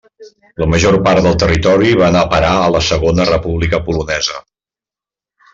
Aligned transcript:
La 0.61 0.67
major 0.71 0.95
part 1.07 1.21
del 1.25 1.37
territori 1.43 1.93
va 2.01 2.07
anar 2.07 2.25
a 2.25 2.29
parar 2.33 2.55
a 2.63 2.73
la 2.77 2.83
Segona 2.89 3.29
República 3.33 3.85
Polonesa. 3.91 4.43